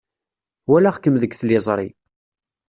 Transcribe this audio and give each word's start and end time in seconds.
Walaɣ-kem 0.69 1.15
deg 1.21 1.33
tliẓri. 1.35 1.89